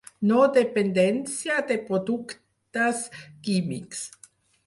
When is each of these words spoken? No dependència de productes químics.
No 0.29 0.37
dependència 0.53 1.57
de 1.71 1.77
productes 1.89 3.05
químics. 3.49 4.01